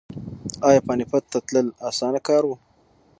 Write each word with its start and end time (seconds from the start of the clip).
ایا 0.67 0.79
پاني 0.87 1.05
پت 1.11 1.23
ته 1.31 1.39
تلل 1.47 1.67
اسانه 1.87 2.19
کار 2.27 2.43
و؟ 2.47 2.51